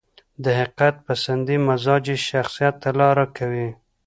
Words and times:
د 0.43 0.45
حقيقت 0.59 0.95
پسندي 1.07 1.57
مزاج 1.67 2.05
يې 2.11 2.17
شخصيت 2.29 2.75
ته 2.83 2.89
لاره 2.99 3.25
کوي. 3.37 3.69